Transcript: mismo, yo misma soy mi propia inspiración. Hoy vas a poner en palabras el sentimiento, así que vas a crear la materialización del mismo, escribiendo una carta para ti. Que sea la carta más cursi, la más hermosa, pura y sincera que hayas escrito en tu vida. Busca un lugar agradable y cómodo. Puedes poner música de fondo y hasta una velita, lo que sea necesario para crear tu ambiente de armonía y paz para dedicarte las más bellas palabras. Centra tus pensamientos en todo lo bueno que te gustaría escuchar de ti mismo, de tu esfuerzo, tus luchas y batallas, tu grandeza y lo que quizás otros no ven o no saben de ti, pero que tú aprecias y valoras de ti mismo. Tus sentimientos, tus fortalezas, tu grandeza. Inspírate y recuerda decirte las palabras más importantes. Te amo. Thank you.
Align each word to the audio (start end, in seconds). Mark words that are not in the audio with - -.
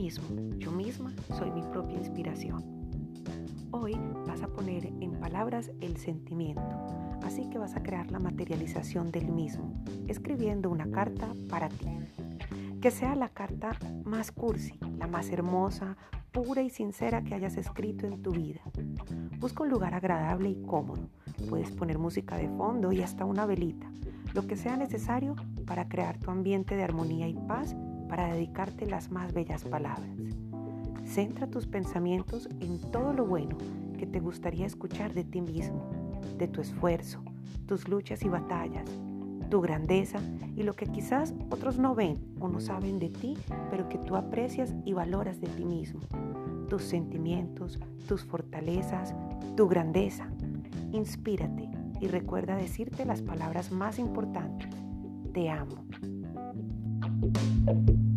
mismo, 0.00 0.58
yo 0.58 0.72
misma 0.72 1.12
soy 1.38 1.50
mi 1.50 1.62
propia 1.62 1.98
inspiración. 1.98 2.64
Hoy 3.70 3.96
vas 4.26 4.42
a 4.42 4.48
poner 4.48 4.86
en 4.86 5.12
palabras 5.20 5.70
el 5.80 5.98
sentimiento, 5.98 6.62
así 7.22 7.48
que 7.48 7.58
vas 7.58 7.76
a 7.76 7.82
crear 7.82 8.10
la 8.10 8.18
materialización 8.18 9.12
del 9.12 9.30
mismo, 9.30 9.84
escribiendo 10.08 10.68
una 10.68 10.90
carta 10.90 11.28
para 11.48 11.68
ti. 11.68 11.86
Que 12.80 12.90
sea 12.90 13.14
la 13.14 13.28
carta 13.28 13.78
más 14.04 14.32
cursi, 14.32 14.78
la 14.98 15.06
más 15.06 15.28
hermosa, 15.30 15.96
pura 16.32 16.62
y 16.62 16.70
sincera 16.70 17.22
que 17.22 17.34
hayas 17.34 17.56
escrito 17.56 18.06
en 18.06 18.22
tu 18.22 18.32
vida. 18.32 18.62
Busca 19.38 19.62
un 19.62 19.68
lugar 19.70 19.94
agradable 19.94 20.48
y 20.48 20.62
cómodo. 20.62 21.08
Puedes 21.48 21.70
poner 21.70 21.98
música 21.98 22.36
de 22.36 22.48
fondo 22.48 22.90
y 22.90 23.02
hasta 23.02 23.24
una 23.24 23.46
velita, 23.46 23.90
lo 24.34 24.46
que 24.46 24.56
sea 24.56 24.76
necesario 24.76 25.36
para 25.66 25.88
crear 25.88 26.18
tu 26.18 26.30
ambiente 26.30 26.74
de 26.74 26.84
armonía 26.84 27.28
y 27.28 27.34
paz 27.34 27.76
para 28.10 28.34
dedicarte 28.34 28.86
las 28.86 29.12
más 29.12 29.32
bellas 29.32 29.64
palabras. 29.64 30.10
Centra 31.06 31.46
tus 31.46 31.66
pensamientos 31.66 32.48
en 32.60 32.80
todo 32.90 33.12
lo 33.12 33.24
bueno 33.24 33.56
que 33.96 34.06
te 34.06 34.18
gustaría 34.18 34.66
escuchar 34.66 35.14
de 35.14 35.24
ti 35.24 35.40
mismo, 35.40 35.88
de 36.36 36.48
tu 36.48 36.60
esfuerzo, 36.60 37.22
tus 37.66 37.88
luchas 37.88 38.24
y 38.24 38.28
batallas, 38.28 38.90
tu 39.48 39.60
grandeza 39.60 40.18
y 40.56 40.64
lo 40.64 40.74
que 40.74 40.86
quizás 40.86 41.34
otros 41.50 41.78
no 41.78 41.94
ven 41.94 42.18
o 42.40 42.48
no 42.48 42.60
saben 42.60 42.98
de 42.98 43.10
ti, 43.10 43.38
pero 43.70 43.88
que 43.88 43.98
tú 43.98 44.16
aprecias 44.16 44.74
y 44.84 44.92
valoras 44.92 45.40
de 45.40 45.46
ti 45.48 45.64
mismo. 45.64 46.00
Tus 46.68 46.82
sentimientos, 46.82 47.78
tus 48.08 48.24
fortalezas, 48.24 49.14
tu 49.56 49.68
grandeza. 49.68 50.28
Inspírate 50.92 51.68
y 52.00 52.08
recuerda 52.08 52.56
decirte 52.56 53.04
las 53.04 53.22
palabras 53.22 53.70
más 53.70 53.98
importantes. 53.98 54.68
Te 55.32 55.48
amo. 55.48 55.84
Thank 57.22 57.88
you. 57.90 58.09